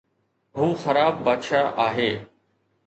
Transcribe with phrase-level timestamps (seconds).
[0.55, 2.11] هو خراب بادشاهه آهي